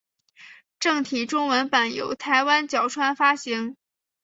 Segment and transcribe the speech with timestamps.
[0.79, 3.77] 正体中文版由台湾角川发行。